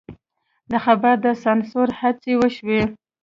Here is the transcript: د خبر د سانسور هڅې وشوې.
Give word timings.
د 0.71 0.73
خبر 0.85 1.15
د 1.25 1.27
سانسور 1.43 1.87
هڅې 1.99 2.33
وشوې. 2.39 2.81